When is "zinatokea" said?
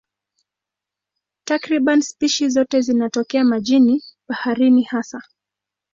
2.81-3.43